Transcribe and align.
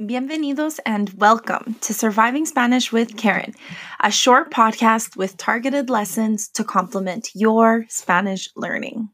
Bienvenidos 0.00 0.80
and 0.86 1.12
welcome 1.18 1.76
to 1.82 1.92
Surviving 1.92 2.46
Spanish 2.46 2.90
with 2.90 3.18
Karen, 3.18 3.54
a 4.02 4.10
short 4.10 4.50
podcast 4.50 5.14
with 5.14 5.36
targeted 5.36 5.90
lessons 5.90 6.48
to 6.54 6.64
complement 6.64 7.28
your 7.34 7.84
Spanish 7.90 8.48
learning. 8.56 9.10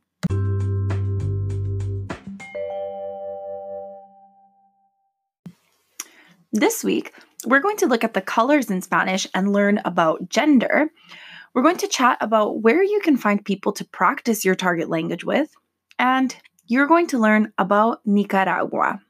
This 6.52 6.84
week, 6.84 7.12
we're 7.44 7.58
going 7.58 7.78
to 7.78 7.86
look 7.86 8.04
at 8.04 8.14
the 8.14 8.20
colors 8.20 8.70
in 8.70 8.80
Spanish 8.80 9.26
and 9.34 9.52
learn 9.52 9.80
about 9.84 10.28
gender. 10.28 10.88
We're 11.52 11.62
going 11.62 11.78
to 11.78 11.88
chat 11.88 12.16
about 12.20 12.62
where 12.62 12.84
you 12.84 13.00
can 13.02 13.16
find 13.16 13.44
people 13.44 13.72
to 13.72 13.84
practice 13.84 14.44
your 14.44 14.54
target 14.54 14.88
language 14.88 15.24
with, 15.24 15.52
and 15.98 16.36
you're 16.68 16.86
going 16.86 17.08
to 17.08 17.18
learn 17.18 17.52
about 17.58 18.02
Nicaragua. 18.06 19.00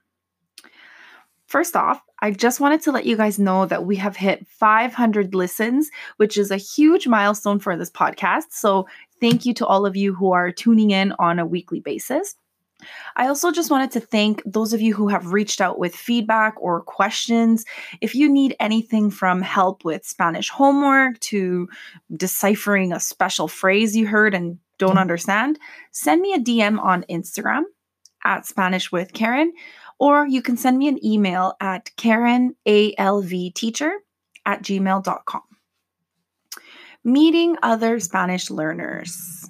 First 1.46 1.76
off, 1.76 2.00
I 2.20 2.32
just 2.32 2.60
wanted 2.60 2.80
to 2.82 2.92
let 2.92 3.06
you 3.06 3.16
guys 3.16 3.38
know 3.38 3.66
that 3.66 3.84
we 3.84 3.96
have 3.96 4.16
hit 4.16 4.46
500 4.48 5.34
listens, 5.34 5.90
which 6.16 6.36
is 6.36 6.50
a 6.50 6.56
huge 6.56 7.06
milestone 7.06 7.58
for 7.58 7.76
this 7.76 7.90
podcast. 7.90 8.46
So, 8.50 8.88
thank 9.20 9.46
you 9.46 9.54
to 9.54 9.66
all 9.66 9.86
of 9.86 9.96
you 9.96 10.14
who 10.14 10.32
are 10.32 10.50
tuning 10.50 10.90
in 10.90 11.12
on 11.18 11.38
a 11.38 11.46
weekly 11.46 11.80
basis. 11.80 12.34
I 13.16 13.28
also 13.28 13.50
just 13.50 13.70
wanted 13.70 13.90
to 13.92 14.00
thank 14.00 14.42
those 14.44 14.72
of 14.72 14.82
you 14.82 14.94
who 14.94 15.08
have 15.08 15.32
reached 15.32 15.60
out 15.60 15.78
with 15.78 15.94
feedback 15.94 16.54
or 16.58 16.82
questions. 16.82 17.64
If 18.00 18.14
you 18.14 18.28
need 18.28 18.54
anything 18.60 19.10
from 19.10 19.40
help 19.40 19.84
with 19.84 20.04
Spanish 20.04 20.50
homework 20.50 21.18
to 21.20 21.68
deciphering 22.14 22.92
a 22.92 23.00
special 23.00 23.48
phrase 23.48 23.96
you 23.96 24.06
heard 24.06 24.34
and 24.34 24.58
don't 24.78 24.96
mm. 24.96 25.00
understand, 25.00 25.58
send 25.92 26.20
me 26.20 26.34
a 26.34 26.38
DM 26.38 26.78
on 26.78 27.04
Instagram 27.08 27.62
at 28.24 28.46
Spanish 28.46 28.92
with 28.92 29.12
Karen 29.12 29.52
or 29.98 30.26
you 30.26 30.42
can 30.42 30.56
send 30.56 30.78
me 30.78 30.88
an 30.88 31.04
email 31.04 31.54
at 31.60 31.90
karenalvteacher 31.96 33.90
at 34.44 34.62
gmail.com. 34.62 35.42
Meeting 37.04 37.56
other 37.62 38.00
Spanish 38.00 38.50
learners. 38.50 39.48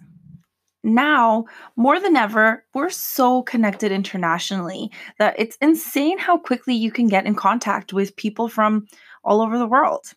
Now, 0.82 1.46
more 1.74 1.98
than 1.98 2.14
ever, 2.14 2.64
we're 2.72 2.90
so 2.90 3.42
connected 3.42 3.90
internationally 3.90 4.92
that 5.18 5.34
it's 5.36 5.56
insane 5.60 6.18
how 6.18 6.38
quickly 6.38 6.74
you 6.74 6.92
can 6.92 7.08
get 7.08 7.26
in 7.26 7.34
contact 7.34 7.92
with 7.92 8.14
people 8.14 8.48
from 8.48 8.86
all 9.24 9.40
over 9.40 9.58
the 9.58 9.66
world. 9.66 10.12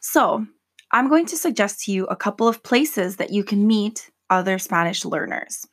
So, 0.00 0.46
I'm 0.90 1.08
going 1.08 1.26
to 1.26 1.36
suggest 1.36 1.84
to 1.84 1.92
you 1.92 2.06
a 2.06 2.16
couple 2.16 2.48
of 2.48 2.62
places 2.62 3.16
that 3.16 3.30
you 3.30 3.44
can 3.44 3.66
meet 3.66 4.10
other 4.30 4.58
Spanish 4.58 5.04
learners. 5.04 5.66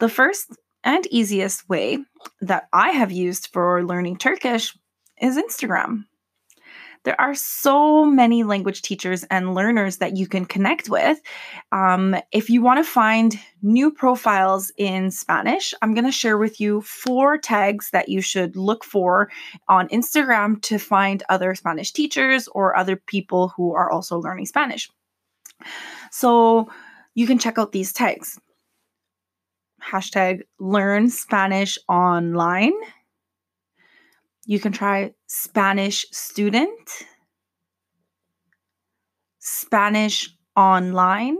The 0.00 0.08
first 0.08 0.56
and 0.84 1.06
easiest 1.06 1.68
way 1.68 1.98
that 2.40 2.68
I 2.72 2.90
have 2.90 3.10
used 3.10 3.48
for 3.52 3.84
learning 3.84 4.18
Turkish 4.18 4.76
is 5.20 5.36
Instagram. 5.36 6.04
There 7.04 7.20
are 7.20 7.34
so 7.34 8.06
many 8.06 8.44
language 8.44 8.80
teachers 8.80 9.24
and 9.24 9.54
learners 9.54 9.98
that 9.98 10.16
you 10.16 10.26
can 10.26 10.46
connect 10.46 10.88
with. 10.88 11.20
Um, 11.70 12.16
if 12.32 12.48
you 12.48 12.62
want 12.62 12.78
to 12.78 12.90
find 12.90 13.38
new 13.62 13.90
profiles 13.90 14.72
in 14.78 15.10
Spanish, 15.10 15.74
I'm 15.82 15.92
going 15.92 16.06
to 16.06 16.12
share 16.12 16.38
with 16.38 16.60
you 16.60 16.80
four 16.80 17.36
tags 17.36 17.90
that 17.90 18.08
you 18.08 18.22
should 18.22 18.56
look 18.56 18.84
for 18.84 19.30
on 19.68 19.88
Instagram 19.88 20.62
to 20.62 20.78
find 20.78 21.22
other 21.28 21.54
Spanish 21.54 21.92
teachers 21.92 22.48
or 22.48 22.74
other 22.74 22.96
people 22.96 23.52
who 23.54 23.74
are 23.74 23.90
also 23.90 24.18
learning 24.18 24.46
Spanish. 24.46 24.90
So 26.10 26.70
you 27.14 27.26
can 27.26 27.38
check 27.38 27.58
out 27.58 27.72
these 27.72 27.92
tags 27.92 28.40
hashtag 29.90 30.42
learn 30.58 31.10
Spanish 31.10 31.78
online. 31.88 32.72
You 34.46 34.60
can 34.60 34.72
try 34.72 35.12
Spanish 35.26 36.04
student, 36.10 37.04
Spanish 39.38 40.30
online, 40.56 41.38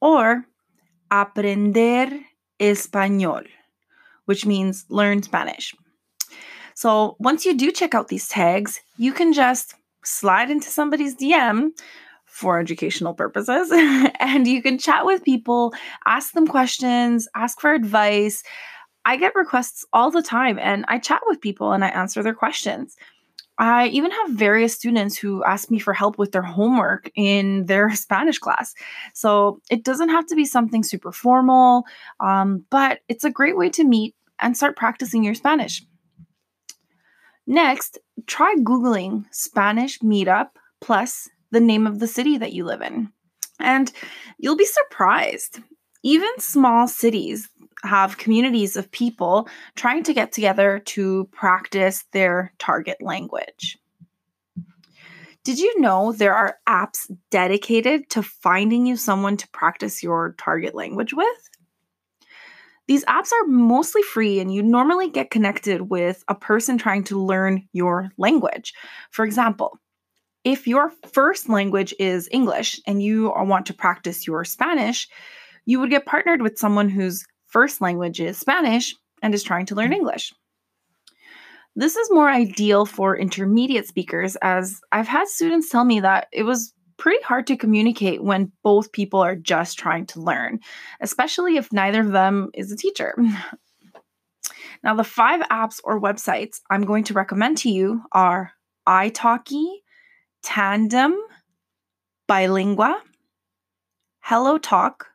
or 0.00 0.44
aprender 1.10 2.08
español, 2.60 3.44
which 4.26 4.46
means 4.46 4.84
learn 4.88 5.22
Spanish. 5.22 5.74
So 6.74 7.16
once 7.18 7.44
you 7.44 7.56
do 7.56 7.72
check 7.72 7.94
out 7.94 8.08
these 8.08 8.28
tags, 8.28 8.80
you 8.96 9.12
can 9.12 9.32
just 9.32 9.74
slide 10.04 10.50
into 10.50 10.68
somebody's 10.68 11.16
DM 11.16 11.70
for 12.38 12.60
educational 12.60 13.14
purposes. 13.14 13.70
and 14.20 14.46
you 14.46 14.62
can 14.62 14.78
chat 14.78 15.04
with 15.04 15.24
people, 15.24 15.74
ask 16.06 16.32
them 16.34 16.46
questions, 16.46 17.26
ask 17.34 17.60
for 17.60 17.74
advice. 17.74 18.44
I 19.04 19.16
get 19.16 19.34
requests 19.34 19.84
all 19.92 20.12
the 20.12 20.22
time 20.22 20.56
and 20.60 20.84
I 20.86 20.98
chat 20.98 21.20
with 21.26 21.40
people 21.40 21.72
and 21.72 21.84
I 21.84 21.88
answer 21.88 22.22
their 22.22 22.34
questions. 22.34 22.96
I 23.58 23.88
even 23.88 24.12
have 24.12 24.30
various 24.30 24.72
students 24.72 25.18
who 25.18 25.42
ask 25.42 25.68
me 25.68 25.80
for 25.80 25.92
help 25.92 26.16
with 26.16 26.30
their 26.30 26.42
homework 26.42 27.10
in 27.16 27.66
their 27.66 27.92
Spanish 27.96 28.38
class. 28.38 28.72
So 29.14 29.60
it 29.68 29.82
doesn't 29.82 30.10
have 30.10 30.26
to 30.26 30.36
be 30.36 30.44
something 30.44 30.84
super 30.84 31.10
formal, 31.10 31.86
um, 32.20 32.64
but 32.70 33.00
it's 33.08 33.24
a 33.24 33.30
great 33.30 33.56
way 33.56 33.68
to 33.70 33.82
meet 33.82 34.14
and 34.38 34.56
start 34.56 34.76
practicing 34.76 35.24
your 35.24 35.34
Spanish. 35.34 35.82
Next, 37.48 37.98
try 38.28 38.54
Googling 38.60 39.24
Spanish 39.32 39.98
Meetup 39.98 40.50
plus 40.80 41.28
the 41.50 41.60
name 41.60 41.86
of 41.86 41.98
the 41.98 42.06
city 42.06 42.38
that 42.38 42.52
you 42.52 42.64
live 42.64 42.82
in. 42.82 43.12
And 43.60 43.92
you'll 44.38 44.56
be 44.56 44.64
surprised. 44.64 45.60
Even 46.02 46.30
small 46.38 46.86
cities 46.86 47.48
have 47.82 48.18
communities 48.18 48.76
of 48.76 48.90
people 48.90 49.48
trying 49.74 50.02
to 50.04 50.14
get 50.14 50.32
together 50.32 50.80
to 50.86 51.28
practice 51.32 52.04
their 52.12 52.52
target 52.58 52.98
language. 53.00 53.78
Did 55.44 55.58
you 55.58 55.80
know 55.80 56.12
there 56.12 56.34
are 56.34 56.58
apps 56.68 57.10
dedicated 57.30 58.10
to 58.10 58.22
finding 58.22 58.86
you 58.86 58.96
someone 58.96 59.36
to 59.38 59.48
practice 59.48 60.02
your 60.02 60.34
target 60.38 60.74
language 60.74 61.14
with? 61.14 61.48
These 62.86 63.04
apps 63.04 63.30
are 63.32 63.46
mostly 63.46 64.02
free, 64.02 64.40
and 64.40 64.52
you 64.52 64.62
normally 64.62 65.10
get 65.10 65.30
connected 65.30 65.82
with 65.90 66.24
a 66.28 66.34
person 66.34 66.78
trying 66.78 67.04
to 67.04 67.22
learn 67.22 67.68
your 67.72 68.10
language. 68.16 68.72
For 69.10 69.24
example, 69.24 69.78
if 70.44 70.66
your 70.66 70.92
first 71.12 71.48
language 71.48 71.94
is 71.98 72.28
English 72.32 72.80
and 72.86 73.02
you 73.02 73.32
want 73.36 73.66
to 73.66 73.74
practice 73.74 74.26
your 74.26 74.44
Spanish, 74.44 75.08
you 75.66 75.80
would 75.80 75.90
get 75.90 76.06
partnered 76.06 76.42
with 76.42 76.58
someone 76.58 76.88
whose 76.88 77.26
first 77.46 77.80
language 77.80 78.20
is 78.20 78.38
Spanish 78.38 78.94
and 79.22 79.34
is 79.34 79.42
trying 79.42 79.66
to 79.66 79.74
learn 79.74 79.90
mm. 79.90 79.96
English. 79.96 80.32
This 81.76 81.96
is 81.96 82.10
more 82.10 82.28
ideal 82.28 82.86
for 82.86 83.16
intermediate 83.16 83.86
speakers, 83.86 84.36
as 84.36 84.80
I've 84.90 85.06
had 85.06 85.28
students 85.28 85.68
tell 85.68 85.84
me 85.84 86.00
that 86.00 86.26
it 86.32 86.42
was 86.42 86.72
pretty 86.96 87.22
hard 87.22 87.46
to 87.46 87.56
communicate 87.56 88.22
when 88.22 88.50
both 88.64 88.90
people 88.92 89.20
are 89.20 89.36
just 89.36 89.78
trying 89.78 90.04
to 90.06 90.20
learn, 90.20 90.58
especially 91.00 91.56
if 91.56 91.72
neither 91.72 92.00
of 92.00 92.10
them 92.10 92.50
is 92.54 92.72
a 92.72 92.76
teacher. 92.76 93.14
now, 94.82 94.94
the 94.94 95.04
five 95.04 95.40
apps 95.48 95.80
or 95.84 96.00
websites 96.00 96.60
I'm 96.70 96.82
going 96.82 97.04
to 97.04 97.14
recommend 97.14 97.58
to 97.58 97.70
you 97.70 98.02
are 98.10 98.52
italki, 98.88 99.66
Tandem, 100.48 101.14
Bilingua, 102.26 103.00
Hello 104.20 104.56
Talk, 104.56 105.08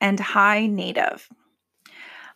and 0.00 0.18
Hi 0.18 0.66
Native. 0.66 1.28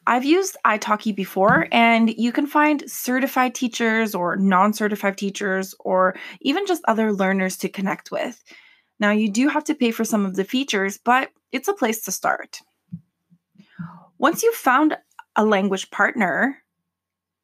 I've 0.07 0.27
used 0.27 0.59
italki 0.67 1.17
before, 1.17 1.67
and 1.73 2.11
you 2.11 2.31
can 2.31 2.47
find 2.47 2.85
certified 2.87 3.55
teachers 3.55 4.15
or 4.15 4.37
non 4.37 4.75
certified 4.75 5.17
teachers 5.17 5.75
or 5.81 6.15
even 6.43 6.67
just 6.67 6.83
other 6.87 7.11
learners 7.11 7.57
to 7.57 7.71
connect 7.71 8.11
with. 8.11 8.45
Now, 8.99 9.13
you 9.13 9.31
do 9.31 9.49
have 9.49 9.65
to 9.65 9.75
pay 9.75 9.91
for 9.91 10.05
some 10.05 10.27
of 10.27 10.37
the 10.37 10.45
features, 10.45 10.99
but 11.03 11.31
it's 11.53 11.69
a 11.69 11.73
place 11.73 12.03
to 12.03 12.13
start. 12.13 12.61
Once 14.19 14.43
you've 14.43 14.55
found 14.55 14.95
a 15.37 15.45
language 15.47 15.91
partner, 15.91 16.59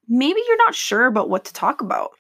maybe 0.07 0.43
you're 0.47 0.59
not 0.59 0.75
sure 0.75 1.07
about 1.07 1.31
what 1.31 1.47
to 1.47 1.55
talk 1.55 1.81
about. 1.81 2.11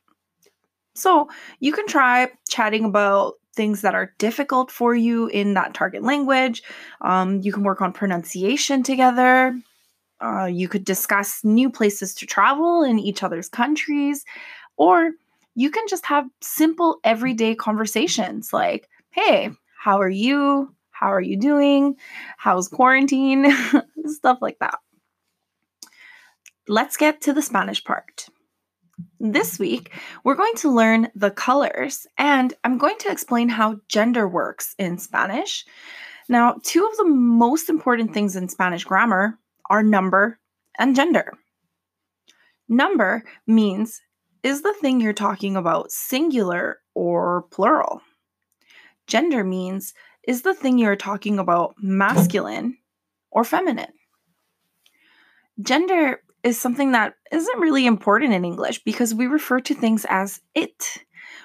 So 0.97 1.29
you 1.61 1.73
can 1.73 1.87
try 1.87 2.29
chatting 2.49 2.85
about 2.85 3.35
things 3.55 3.81
that 3.83 3.95
are 3.95 4.13
difficult 4.19 4.71
for 4.71 4.95
you 4.95 5.29
in 5.29 5.55
that 5.55 5.75
target 5.75 6.03
language. 6.03 6.63
Um, 7.01 7.41
you 7.41 7.53
can 7.53 7.63
work 7.63 7.81
on 7.81 7.93
pronunciation 7.93 8.83
together. 8.83 9.59
Uh, 10.21 10.45
you 10.45 10.69
could 10.69 10.85
discuss 10.85 11.43
new 11.45 11.71
places 11.71 12.15
to 12.15 12.27
travel 12.27 12.83
in 12.83 12.99
each 12.99 13.23
other's 13.23 13.49
countries. 13.49 14.25
Or 14.77 15.11
you 15.55 15.71
can 15.71 15.87
just 15.89 16.07
have 16.07 16.27
simple 16.41 17.01
everyday 17.03 17.55
conversations 17.55 18.53
like, 18.53 18.89
hey, 19.11 19.51
how 19.79 20.01
are 20.01 20.11
you? 20.11 20.75
How 20.91 21.13
are 21.13 21.21
you 21.21 21.39
doing? 21.39 21.97
How's 22.39 22.69
quarantine? 22.69 23.53
Stuff 24.07 24.39
like 24.41 24.59
that. 24.61 24.79
Let's 26.69 26.97
get 26.97 27.21
to 27.23 27.33
the 27.33 27.43
Spanish 27.43 27.85
part. 27.85 28.27
This 29.21 29.59
week, 29.59 29.93
we're 30.25 30.35
going 30.35 30.55
to 30.57 30.71
learn 30.71 31.09
the 31.15 31.31
colors 31.31 32.07
and 32.17 32.55
I'm 32.65 32.79
going 32.79 32.97
to 32.99 33.11
explain 33.11 33.49
how 33.49 33.81
gender 33.89 34.27
works 34.27 34.75
in 34.79 34.99
Spanish. 34.99 35.65
Now, 36.29 36.57
two 36.63 36.87
of 36.87 36.97
the 36.97 37.05
most 37.05 37.69
important 37.69 38.15
things 38.15 38.37
in 38.37 38.49
Spanish 38.49 38.85
grammar 38.85 39.39
are 39.69 39.83
number 39.83 40.39
and 40.79 40.97
gender. 40.97 41.33
Number 42.69 43.25
means 43.47 44.01
is 44.43 44.63
the 44.63 44.75
thing 44.75 45.01
you're 45.01 45.13
talking 45.13 45.57
about 45.57 45.91
singular 45.91 46.79
or 46.95 47.43
plural? 47.51 48.01
Gender 49.07 49.45
means 49.45 49.93
is 50.27 50.43
the 50.43 50.55
thing 50.55 50.79
you're 50.79 50.97
talking 50.97 51.39
about 51.39 51.75
masculine 51.81 52.79
or 53.31 53.45
feminine? 53.45 53.93
Gender 55.61 56.21
is 56.47 56.61
something 56.61 56.93
that 56.93 57.15
isn't 57.33 57.59
really 57.59 57.87
important 57.87 58.33
in 58.33 58.45
English 58.45 58.85
because 58.85 59.13
we 59.13 59.27
refer 59.27 59.59
to 59.59 59.75
things 59.75 60.07
as 60.09 60.41
it. 60.55 60.99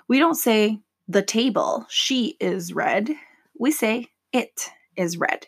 We 0.07 0.19
don't 0.19 0.36
say 0.36 0.80
the 1.07 1.24
table, 1.24 1.88
she 1.89 2.38
is 2.39 2.71
red. 2.71 3.09
We 3.59 3.71
say 3.71 4.09
it 4.31 4.69
is 4.95 5.18
red. 5.18 5.48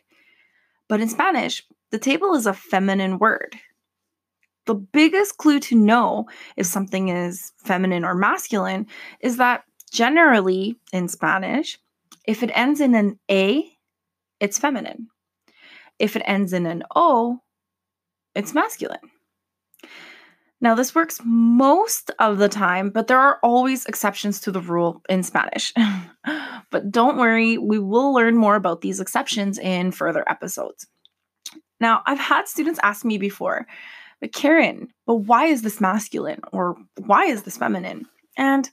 But 0.90 1.02
in 1.02 1.08
Spanish, 1.08 1.64
the 1.92 2.00
table 2.00 2.34
is 2.34 2.48
a 2.48 2.54
feminine 2.54 3.20
word. 3.20 3.56
The 4.66 4.74
biggest 4.74 5.38
clue 5.38 5.60
to 5.60 5.76
know 5.76 6.26
if 6.58 6.66
something 6.66 7.10
is 7.10 7.52
feminine 7.58 8.04
or 8.04 8.16
masculine 8.16 8.88
is 9.20 9.38
that 9.38 9.66
generally 9.92 10.80
in 10.92 11.08
Spanish, 11.08 11.78
if 12.26 12.42
it 12.42 12.52
ends 12.56 12.82
in 12.82 12.96
an 12.96 13.20
A, 13.30 13.70
it's 14.40 14.58
feminine. 14.58 15.10
If 16.00 16.16
it 16.16 16.24
ends 16.26 16.54
in 16.54 16.66
an 16.66 16.82
O, 16.96 17.40
it's 18.34 18.56
masculine. 18.56 19.12
Now, 20.64 20.76
this 20.76 20.96
works 20.96 21.20
most 21.26 22.10
of 22.20 22.38
the 22.38 22.48
time, 22.48 22.90
but 22.90 23.08
there 23.08 23.20
are 23.20 23.38
always 23.44 23.86
exceptions 23.86 24.40
to 24.40 24.52
the 24.52 24.62
rule 24.62 25.02
in 25.10 25.22
Spanish. 25.22 25.74
but 26.72 26.90
don't 26.90 27.18
worry, 27.18 27.58
we 27.58 27.80
will 27.80 28.14
learn 28.14 28.38
more 28.38 28.56
about 28.56 28.80
these 28.80 29.02
exceptions 29.02 29.60
in 29.60 29.92
further 29.92 30.24
episodes. 30.30 30.88
Now, 31.82 32.02
I've 32.06 32.18
had 32.18 32.48
students 32.48 32.80
ask 32.82 33.04
me 33.04 33.18
before, 33.18 33.68
but 34.22 34.32
Karen, 34.32 34.88
but 35.06 35.16
why 35.16 35.48
is 35.48 35.64
this 35.64 35.82
masculine 35.82 36.40
or 36.54 36.78
why 36.98 37.26
is 37.26 37.44
this 37.44 37.58
feminine? 37.58 38.06
And 38.38 38.70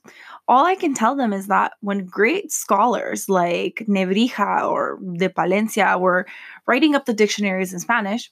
all 0.47 0.65
I 0.65 0.77
can 0.77 0.95
tell 0.95 1.17
them 1.17 1.33
is 1.33 1.49
that 1.49 1.73
when 1.81 2.07
great 2.07 2.53
scholars 2.53 3.29
like 3.29 3.83
Nebrija 3.89 4.63
or 4.63 5.01
de 5.15 5.29
Palencia 5.29 5.99
were 5.99 6.29
writing 6.69 6.95
up 6.95 7.07
the 7.07 7.15
dictionaries 7.15 7.73
in 7.73 7.81
Spanish, 7.81 8.31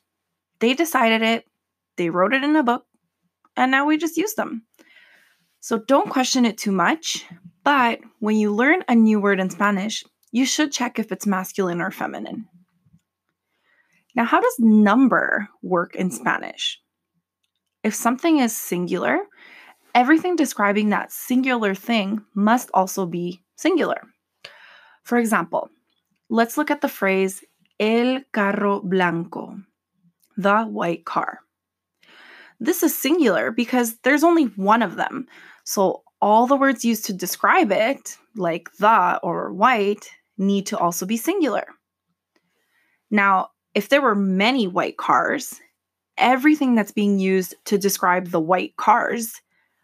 they 0.60 0.75
decided 0.75 1.22
it, 1.22 1.44
they 1.96 2.08
wrote 2.08 2.32
it 2.32 2.44
in 2.44 2.55
a 2.55 2.62
book, 2.62 2.84
and 3.58 3.72
now 3.72 3.84
we 3.84 3.99
just 3.99 4.16
use 4.16 4.34
them. 4.34 4.62
So 5.60 5.78
don't 5.78 6.08
question 6.08 6.46
it 6.46 6.56
too 6.56 6.70
much, 6.70 7.26
but 7.64 7.99
when 8.20 8.37
you 8.37 8.55
learn 8.55 8.84
a 8.88 8.94
new 8.94 9.20
word 9.20 9.40
in 9.40 9.50
Spanish, 9.50 10.05
you 10.31 10.46
should 10.46 10.72
check 10.72 10.99
if 10.99 11.10
it's 11.10 11.26
masculine 11.26 11.81
or 11.81 11.90
feminine. 11.90 12.46
Now, 14.14 14.25
how 14.25 14.40
does 14.40 14.55
number 14.58 15.49
work 15.60 15.96
in 15.96 16.10
Spanish? 16.10 16.81
If 17.82 17.94
something 17.94 18.38
is 18.38 18.56
singular, 18.56 19.19
everything 19.94 20.37
describing 20.37 20.90
that 20.90 21.12
singular 21.12 21.75
thing 21.75 22.22
must 22.34 22.70
also 22.72 23.06
be 23.06 23.43
singular. 23.56 24.02
For 25.02 25.19
example, 25.19 25.70
let's 26.31 26.56
look 26.56 26.70
at 26.70 26.81
the 26.81 26.88
phrase 26.88 27.44
el 27.81 28.20
carro 28.32 28.81
blanco, 28.81 29.60
the 30.37 30.64
white 30.64 31.05
car. 31.05 31.40
This 32.60 32.82
is 32.82 32.96
singular 32.96 33.50
because 33.50 33.99
there's 34.02 34.25
only 34.25 34.44
one 34.44 34.82
of 34.82 34.96
them. 34.96 35.26
So 35.64 36.02
all 36.20 36.46
the 36.46 36.56
words 36.56 36.84
used 36.84 37.05
to 37.06 37.12
describe 37.12 37.70
it, 37.70 38.16
like 38.34 38.69
the 38.78 39.20
or 39.22 39.52
white, 39.52 40.10
need 40.37 40.66
to 40.66 40.78
also 40.78 41.06
be 41.06 41.16
singular. 41.16 41.66
Now, 43.10 43.49
if 43.75 43.88
there 43.88 44.02
were 44.02 44.14
many 44.14 44.66
white 44.66 44.96
cars, 44.96 45.60
everything 46.16 46.75
that's 46.75 46.93
being 46.93 47.19
used 47.19 47.55
to 47.66 47.78
describe 47.78 48.28
the 48.28 48.40
white 48.40 48.76
cars 48.76 49.40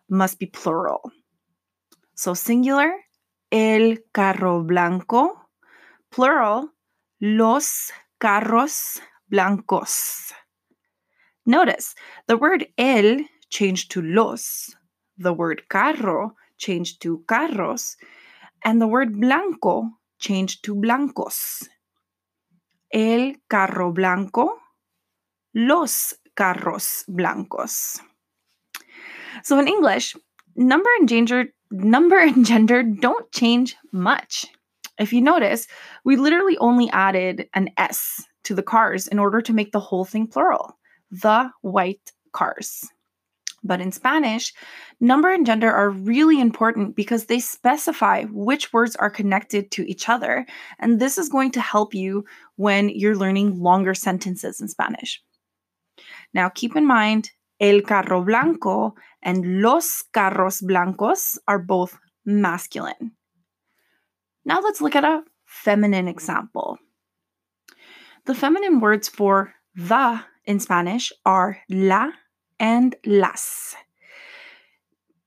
must 0.09 0.39
be 0.39 0.47
plural. 0.47 1.13
So 2.15 2.35
singular, 2.35 2.93
el 3.53 3.97
carro 4.13 4.63
blanco, 4.63 5.37
plural, 6.11 6.69
los 7.21 7.93
carros 8.21 9.01
blancos. 9.31 10.33
Notice 11.47 11.95
the 12.27 12.39
word 12.39 12.67
el 12.79 13.19
changed 13.51 13.91
to 13.93 14.01
los, 14.01 14.75
the 15.19 15.33
word 15.33 15.69
carro 15.69 16.33
changed 16.57 17.03
to 17.03 17.23
carros, 17.29 17.97
and 18.65 18.81
the 18.81 18.87
word 18.87 19.21
blanco 19.21 19.91
changed 20.19 20.65
to 20.65 20.75
blancos. 20.75 21.69
El 22.93 23.35
carro 23.51 23.93
blanco, 23.93 24.55
los 25.55 26.15
carros 26.35 27.05
blancos. 27.09 28.01
So 29.43 29.59
in 29.59 29.69
English, 29.69 30.17
number 30.57 30.89
and 30.99 31.09
gender 31.09 31.47
number 31.71 32.19
and 32.19 32.47
gender 32.53 32.83
don't 32.83 33.31
change 33.33 33.77
much. 33.93 34.47
If 34.99 35.13
you 35.13 35.21
notice, 35.21 35.67
we 36.05 36.17
literally 36.17 36.57
only 36.57 36.89
added 36.91 37.49
an 37.53 37.69
s 37.77 38.25
to 38.45 38.55
the 38.55 38.63
cars 38.63 39.09
in 39.09 39.19
order 39.19 39.43
to 39.43 39.53
make 39.53 39.73
the 39.73 39.81
whole 39.81 40.07
thing 40.07 40.27
plural 40.27 40.79
the 41.11 41.51
white 41.63 42.13
cars. 42.33 42.89
But 43.67 43.81
in 43.81 43.93
Spanish, 43.93 44.53
number 45.01 45.33
and 45.33 45.47
gender 45.47 45.73
are 45.73 45.89
really 45.89 46.39
important 46.39 46.95
because 46.95 47.25
they 47.25 47.41
specify 47.41 48.25
which 48.25 48.75
words 48.75 48.95
are 48.97 49.09
connected 49.09 49.71
to 49.73 49.91
each 49.91 50.09
other. 50.11 50.45
And 50.79 51.01
this 51.01 51.17
is 51.17 51.31
going 51.31 51.53
to 51.53 51.63
help 51.63 51.95
you 51.95 52.27
when 52.57 52.91
you're 52.91 53.17
learning 53.17 53.59
longer 53.59 53.95
sentences 53.95 54.61
in 54.61 54.69
Spanish. 54.69 55.23
Now, 56.35 56.51
keep 56.51 56.77
in 56.77 56.87
mind, 56.87 57.31
el 57.59 57.81
carro 57.81 58.23
blanco 58.23 58.95
and 59.23 59.63
los 59.63 60.05
carros 60.13 60.61
blancos 60.61 61.39
are 61.49 61.59
both 61.59 61.99
masculine. 62.27 63.13
Now, 64.45 64.61
let's 64.61 64.83
look 64.83 64.95
at 64.95 65.05
a 65.05 65.23
feminine 65.47 66.07
example. 66.09 66.79
The 68.27 68.35
feminine 68.35 68.81
words 68.81 69.09
for 69.09 69.55
the 69.75 70.21
in 70.47 70.61
Spanish 70.61 71.13
are 71.25 71.59
la 71.69 72.11
and 72.59 72.95
las. 73.07 73.75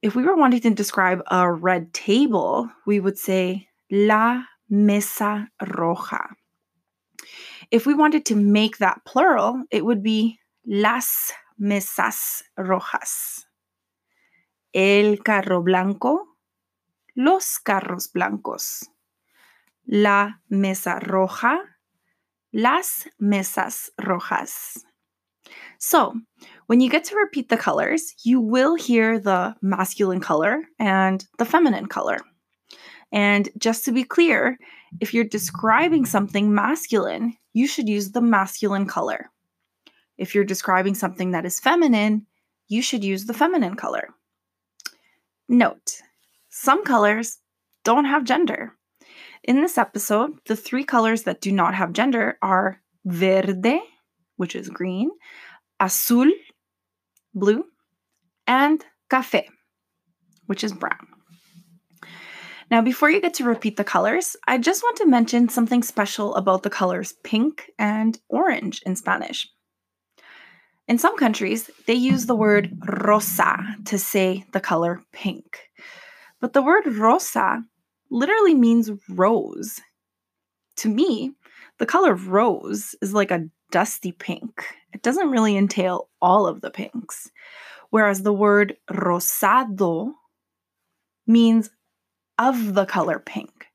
If 0.02 0.16
we 0.16 0.24
were 0.24 0.36
wanting 0.36 0.62
to 0.62 0.70
describe 0.72 1.22
a 1.30 1.52
red 1.52 1.94
table, 1.94 2.70
we 2.86 3.00
would 3.00 3.18
say 3.18 3.68
la 3.90 4.44
mesa 4.70 5.50
roja. 5.62 6.36
If 7.72 7.86
we 7.86 7.94
wanted 7.94 8.26
to 8.28 8.36
make 8.36 8.78
that 8.78 9.02
plural, 9.06 9.64
it 9.72 9.84
would 9.84 10.04
be 10.04 10.40
las 10.66 11.34
mesas 11.60 12.44
rojas. 12.58 13.46
El 14.74 15.18
carro 15.18 15.62
blanco, 15.62 16.26
los 17.16 17.58
carros 17.58 18.08
blancos. 18.14 18.88
La 19.88 20.34
mesa 20.50 21.00
roja, 21.02 21.60
las 22.54 23.08
mesas 23.20 23.90
rojas. 23.98 24.84
So, 25.80 26.16
when 26.68 26.82
you 26.82 26.90
get 26.90 27.04
to 27.06 27.16
repeat 27.16 27.50
the 27.50 27.58
colors, 27.58 28.14
you 28.24 28.42
will 28.42 28.76
hear 28.76 29.20
the 29.20 29.56
masculine 29.62 30.20
color 30.20 30.64
and 30.80 31.26
the 31.38 31.46
feminine 31.46 31.88
color. 31.88 32.20
And 33.12 33.50
just 33.58 33.86
to 33.86 33.92
be 33.92 34.04
clear, 34.04 34.58
if 35.00 35.14
you're 35.14 35.24
describing 35.24 36.06
something 36.06 36.54
masculine, 36.54 37.36
you 37.54 37.68
should 37.68 37.88
use 37.88 38.12
the 38.12 38.22
masculine 38.22 38.86
color. 38.86 39.30
If 40.18 40.36
you're 40.36 40.44
describing 40.44 40.96
something 40.96 41.32
that 41.32 41.46
is 41.46 41.60
feminine, 41.60 42.26
you 42.68 42.82
should 42.82 43.04
use 43.04 43.26
the 43.26 43.34
feminine 43.34 43.76
color. 43.76 44.10
Note 45.48 46.02
some 46.50 46.84
colors 46.84 47.38
don't 47.84 48.06
have 48.06 48.24
gender. 48.24 48.74
In 49.44 49.62
this 49.62 49.78
episode, 49.78 50.32
the 50.48 50.56
three 50.56 50.84
colors 50.84 51.24
that 51.24 51.40
do 51.40 51.52
not 51.52 51.76
have 51.76 51.94
gender 51.94 52.38
are 52.42 52.82
verde, 53.06 53.80
which 54.38 54.56
is 54.56 54.70
green, 54.70 55.10
azul, 55.80 56.32
blue, 57.34 57.66
and 58.48 58.84
café, 59.10 59.46
which 60.46 60.64
is 60.64 60.74
brown. 60.74 61.08
Now, 62.70 62.82
before 62.82 63.10
you 63.10 63.22
get 63.22 63.34
to 63.36 63.46
repeat 63.46 63.78
the 63.78 63.84
colors, 63.84 64.36
I 64.46 64.58
just 64.58 64.84
want 64.84 64.98
to 64.98 65.08
mention 65.08 65.48
something 65.48 65.84
special 65.84 66.36
about 66.36 66.64
the 66.64 66.70
colors 66.70 67.14
pink 67.24 67.72
and 67.80 68.20
orange 68.28 68.82
in 68.86 68.96
Spanish. 68.96 69.48
In 70.88 70.98
some 70.98 71.18
countries, 71.18 71.70
they 71.86 71.94
use 71.94 72.26
the 72.26 72.36
word 72.36 72.78
rosa 73.06 73.58
to 73.86 73.98
say 73.98 74.46
the 74.54 74.60
color 74.60 75.02
pink. 75.14 75.60
But 76.42 76.54
the 76.54 76.62
word 76.62 76.88
rosa 76.88 77.64
literally 78.10 78.54
means 78.54 78.92
rose. 79.10 79.80
To 80.78 80.90
me, 80.90 81.32
the 81.80 81.86
color 81.86 82.16
rose 82.16 82.96
is 83.02 83.14
like 83.14 83.32
a 83.32 83.46
dusty 83.72 84.12
pink. 84.12 84.66
It 84.94 85.02
doesn't 85.02 85.32
really 85.32 85.58
entail 85.58 86.10
all 86.22 86.48
of 86.48 86.62
the 86.62 86.72
pinks. 86.72 87.30
Whereas 87.90 88.24
the 88.24 88.34
word 88.34 88.76
rosado 88.90 90.14
means 91.26 91.70
of 92.38 92.74
the 92.74 92.86
color 92.86 93.20
pink. 93.20 93.68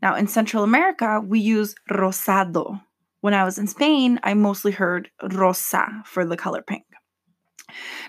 Now, 0.00 0.16
in 0.16 0.26
Central 0.26 0.64
America, 0.64 1.20
we 1.24 1.38
use 1.38 1.74
rosado. 1.90 2.82
When 3.20 3.34
I 3.34 3.44
was 3.44 3.58
in 3.58 3.68
Spain, 3.68 4.18
I 4.24 4.34
mostly 4.34 4.72
heard 4.72 5.10
rosa 5.22 6.02
for 6.04 6.24
the 6.24 6.36
color 6.36 6.62
pink. 6.62 6.84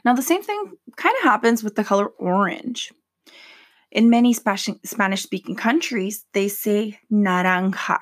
Now, 0.03 0.13
the 0.13 0.23
same 0.23 0.41
thing 0.41 0.73
kind 0.97 1.15
of 1.17 1.23
happens 1.23 1.63
with 1.63 1.75
the 1.75 1.83
color 1.83 2.07
orange. 2.07 2.91
In 3.91 4.09
many 4.09 4.33
Spanish 4.33 5.21
speaking 5.21 5.55
countries, 5.55 6.25
they 6.33 6.47
say 6.47 6.97
naranja, 7.11 7.99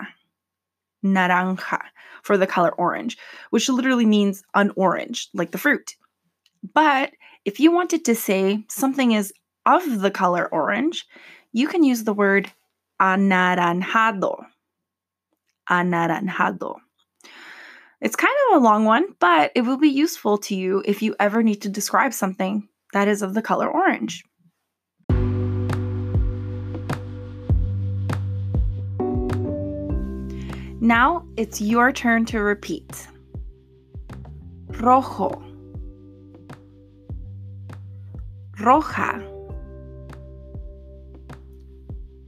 naranja 1.04 1.82
for 2.24 2.38
the 2.38 2.48
color 2.48 2.72
orange, 2.74 3.18
which 3.50 3.70
literally 3.70 4.06
means 4.06 4.44
an 4.54 4.72
orange, 4.76 5.30
like 5.34 5.52
the 5.52 5.58
fruit. 5.58 5.96
But 6.74 7.12
if 7.46 7.60
you 7.60 7.72
wanted 7.72 8.06
to 8.06 8.16
say 8.16 8.64
something 8.70 9.12
is 9.12 9.34
of 9.66 10.02
the 10.02 10.12
color 10.12 10.48
orange, 10.48 11.06
you 11.52 11.68
can 11.68 11.84
use 11.84 12.04
the 12.04 12.14
word 12.14 12.52
anaranjado. 13.00 14.46
Anaranjado. 15.70 16.76
It's 18.00 18.16
kind 18.16 18.36
of 18.50 18.58
a 18.58 18.64
long 18.64 18.86
one, 18.86 19.06
but 19.20 19.52
it 19.56 19.62
will 19.62 19.78
be 19.78 19.90
useful 19.90 20.40
to 20.40 20.56
you 20.56 20.82
if 20.86 21.02
you 21.02 21.16
ever 21.20 21.44
need 21.44 21.62
to 21.62 21.70
describe 21.70 22.14
something 22.14 22.68
that 22.94 23.08
is 23.08 23.22
of 23.22 23.34
the 23.34 23.42
color 23.42 23.70
orange. 23.70 24.24
Now 30.84 31.28
it's 31.38 31.62
your 31.62 31.92
turn 31.92 32.26
to 32.26 32.40
repeat. 32.42 33.08
Rojo. 34.80 35.44
Roja. 38.58 39.24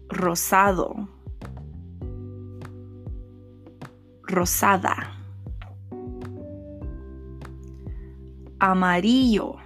Rosado. 0.09 1.07
Rosada. 4.29 5.07
Amarillo. 8.61 9.59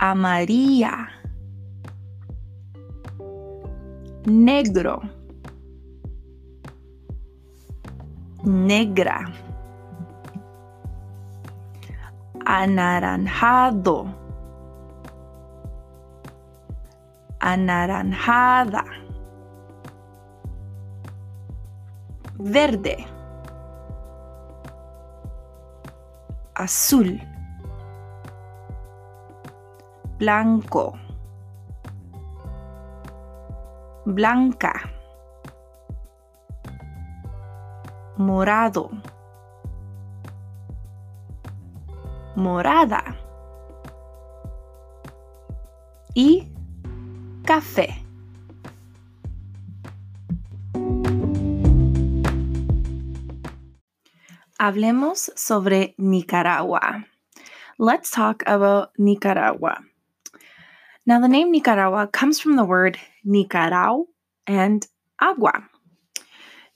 Amarilla. 0.00 1.10
Negro. 4.24 5.15
Negra, 8.46 9.26
anaranjado, 12.44 14.06
anaranjada, 17.40 18.84
verde, 22.38 23.04
azul, 26.54 27.20
blanco, 30.18 30.94
blanca 34.04 34.95
morado, 38.16 38.90
morada 42.34 43.16
y 46.14 46.48
café. 47.44 48.02
Hablemos 54.58 55.30
sobre 55.36 55.94
Nicaragua. 55.98 57.04
Let's 57.78 58.10
talk 58.10 58.42
about 58.46 58.90
Nicaragua. 58.98 59.84
Now, 61.04 61.20
the 61.20 61.28
name 61.28 61.52
Nicaragua 61.52 62.08
comes 62.08 62.40
from 62.40 62.56
the 62.56 62.64
word 62.64 62.98
Nicarau 63.24 64.06
and 64.46 64.86
agua, 65.20 65.68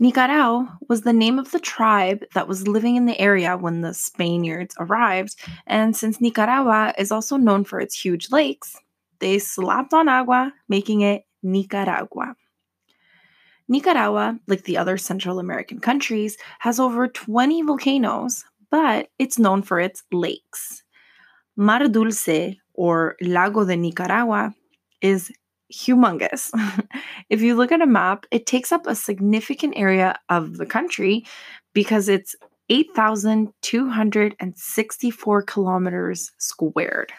Nicarao 0.01 0.79
was 0.89 1.03
the 1.03 1.13
name 1.13 1.39
of 1.39 1.51
the 1.51 1.59
tribe 1.59 2.25
that 2.33 2.49
was 2.49 2.67
living 2.67 2.97
in 2.97 3.05
the 3.05 3.21
area 3.21 3.57
when 3.57 3.83
the 3.83 3.93
Spaniards 3.93 4.75
arrived, 4.79 5.37
and 5.67 5.95
since 5.95 6.23
Nicaragua 6.23 6.95
is 6.97 7.13
also 7.13 7.37
known 7.37 7.65
for 7.65 7.81
its 7.81 8.01
huge 8.01 8.31
lakes, 8.31 8.77
they 9.19 9.39
slapped 9.39 9.93
on 9.93 10.09
agua, 10.09 10.55
making 10.71 11.03
it 11.03 11.25
Nicaragua. 11.43 12.35
Nicaragua, 13.69 14.39
like 14.47 14.65
the 14.65 14.79
other 14.79 14.97
Central 14.97 15.39
American 15.39 15.81
countries, 15.81 16.39
has 16.61 16.81
over 16.81 17.07
20 17.07 17.63
volcanoes, 17.63 18.45
but 18.71 19.09
it's 19.19 19.39
known 19.39 19.63
for 19.63 19.79
its 19.79 20.03
lakes. 20.11 20.83
Mar 21.57 21.87
Dulce, 21.89 22.57
or 22.73 23.17
Lago 23.21 23.67
de 23.67 23.77
Nicaragua, 23.77 24.55
is 25.03 25.31
humongous. 25.73 26.51
if 27.31 27.41
you 27.41 27.55
look 27.55 27.73
at 27.73 27.83
a 27.83 27.87
map, 27.87 28.27
it 28.31 28.47
takes 28.47 28.73
up 28.73 28.87
a 28.87 28.95
significant 28.95 29.75
area 29.77 30.19
of 30.29 30.57
the 30.57 30.67
country 30.67 31.25
because 31.73 32.09
it's 32.09 32.35
8,264 32.69 35.43
kilometers 35.43 36.33
squared. 36.39 37.13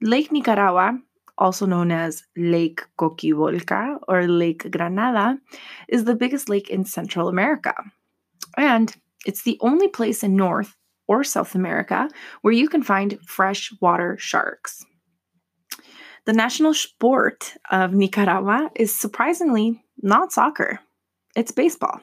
Lake 0.00 0.32
Nicaragua, 0.32 0.98
also 1.36 1.66
known 1.66 1.90
as 1.90 2.22
Lake 2.36 2.82
Cocibolca 2.98 3.98
or 4.08 4.26
Lake 4.26 4.70
Granada, 4.70 5.38
is 5.88 6.04
the 6.04 6.14
biggest 6.14 6.48
lake 6.48 6.70
in 6.70 6.84
Central 6.84 7.28
America. 7.28 7.74
And 8.56 8.94
it's 9.26 9.42
the 9.42 9.58
only 9.60 9.88
place 9.88 10.22
in 10.22 10.36
North 10.36 10.76
or 11.06 11.24
South 11.24 11.54
America 11.54 12.08
where 12.42 12.54
you 12.54 12.68
can 12.68 12.82
find 12.82 13.18
freshwater 13.26 14.16
sharks. 14.18 14.84
The 16.26 16.32
national 16.32 16.74
sport 16.74 17.54
of 17.70 17.92
Nicaragua 17.92 18.70
is 18.74 18.96
surprisingly 18.96 19.82
not 20.02 20.32
soccer, 20.32 20.80
it's 21.36 21.52
baseball. 21.52 22.00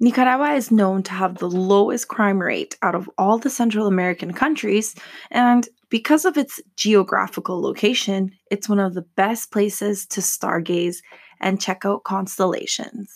Nicaragua 0.00 0.54
is 0.54 0.70
known 0.70 1.02
to 1.04 1.12
have 1.12 1.38
the 1.38 1.48
lowest 1.48 2.08
crime 2.08 2.38
rate 2.38 2.76
out 2.82 2.94
of 2.94 3.08
all 3.18 3.38
the 3.38 3.50
Central 3.50 3.86
American 3.86 4.32
countries, 4.32 4.94
and 5.30 5.68
because 5.90 6.24
of 6.24 6.38
its 6.38 6.60
geographical 6.76 7.60
location, 7.60 8.32
it's 8.50 8.68
one 8.68 8.78
of 8.78 8.94
the 8.94 9.04
best 9.16 9.50
places 9.50 10.06
to 10.06 10.20
stargaze 10.20 10.98
and 11.40 11.60
check 11.60 11.84
out 11.84 12.04
constellations. 12.04 13.14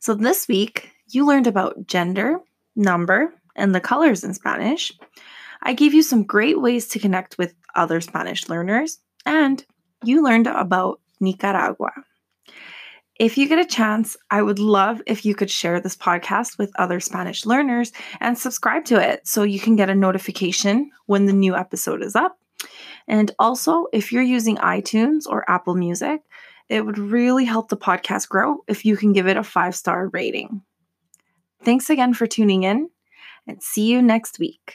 So, 0.00 0.14
this 0.14 0.46
week, 0.46 0.90
you 1.08 1.26
learned 1.26 1.46
about 1.46 1.86
gender, 1.86 2.38
number, 2.76 3.34
and 3.56 3.74
the 3.74 3.80
colors 3.80 4.22
in 4.22 4.34
Spanish. 4.34 4.92
I 5.62 5.72
gave 5.72 5.94
you 5.94 6.02
some 6.02 6.24
great 6.24 6.60
ways 6.60 6.88
to 6.88 6.98
connect 6.98 7.38
with 7.38 7.54
other 7.74 8.00
Spanish 8.00 8.48
learners, 8.48 8.98
and 9.24 9.64
you 10.04 10.22
learned 10.22 10.46
about 10.46 11.00
Nicaragua. 11.20 11.92
If 13.18 13.38
you 13.38 13.48
get 13.48 13.58
a 13.58 13.64
chance, 13.64 14.16
I 14.30 14.42
would 14.42 14.58
love 14.58 15.00
if 15.06 15.24
you 15.24 15.34
could 15.34 15.50
share 15.50 15.80
this 15.80 15.96
podcast 15.96 16.58
with 16.58 16.70
other 16.78 17.00
Spanish 17.00 17.46
learners 17.46 17.92
and 18.20 18.36
subscribe 18.36 18.84
to 18.86 19.00
it 19.00 19.26
so 19.26 19.42
you 19.42 19.58
can 19.58 19.74
get 19.74 19.88
a 19.88 19.94
notification 19.94 20.90
when 21.06 21.24
the 21.24 21.32
new 21.32 21.56
episode 21.56 22.02
is 22.02 22.14
up. 22.14 22.38
And 23.08 23.30
also, 23.38 23.86
if 23.92 24.12
you're 24.12 24.22
using 24.22 24.56
iTunes 24.56 25.26
or 25.26 25.50
Apple 25.50 25.74
Music, 25.74 26.20
it 26.68 26.84
would 26.84 26.98
really 26.98 27.44
help 27.44 27.68
the 27.68 27.76
podcast 27.76 28.28
grow 28.28 28.58
if 28.68 28.84
you 28.84 28.96
can 28.96 29.12
give 29.12 29.26
it 29.26 29.36
a 29.36 29.42
five 29.42 29.74
star 29.74 30.08
rating. 30.08 30.62
Thanks 31.62 31.88
again 31.88 32.12
for 32.12 32.26
tuning 32.26 32.64
in 32.64 32.90
and 33.46 33.62
see 33.62 33.86
you 33.86 34.02
next 34.02 34.38
week. 34.38 34.74